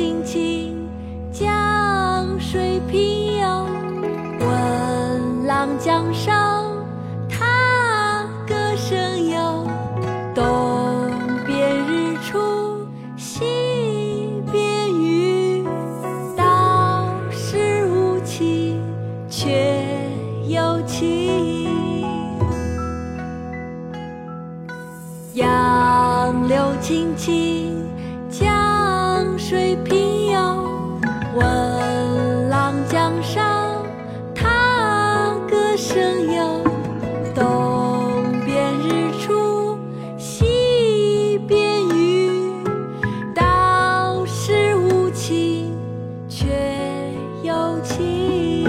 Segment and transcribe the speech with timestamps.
[0.00, 0.88] 青青
[1.30, 3.44] 江水平，
[4.40, 6.74] 闻郎江上
[7.28, 9.28] 踏歌声。
[9.28, 9.66] 有
[10.34, 10.42] 东
[11.46, 12.38] 边日出
[13.18, 13.44] 西
[14.50, 15.66] 边雨，
[16.34, 18.82] 道是无晴
[19.28, 19.84] 却
[20.48, 21.68] 有晴。
[25.34, 27.78] 杨柳青青。
[29.50, 30.62] 水平遥，
[31.34, 33.84] 闻郎江上
[34.32, 36.32] 踏歌声。
[36.32, 36.60] 遥
[37.34, 39.76] 东边日出，
[40.16, 42.62] 西边雨，
[43.34, 45.76] 道是无晴
[46.28, 46.46] 却
[47.42, 48.64] 有晴。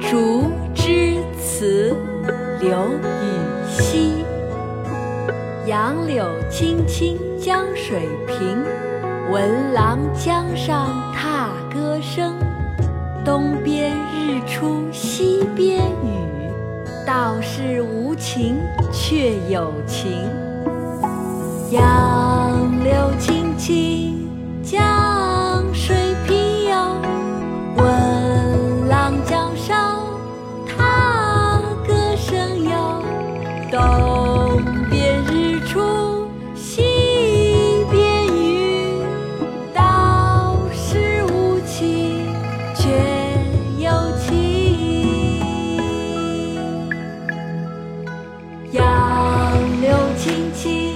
[0.10, 1.96] 《竹枝词》，
[2.60, 4.17] 刘禹锡。
[5.68, 8.64] 杨柳青青江水平，
[9.30, 12.32] 闻郎江上踏歌声。
[13.22, 16.50] 东边日出西边雨，
[17.06, 18.56] 道是无晴
[18.90, 20.10] 却有晴。
[21.70, 24.27] 杨柳青青。
[42.88, 42.94] 雪
[43.78, 45.38] 又晴
[48.72, 50.87] 杨柳青青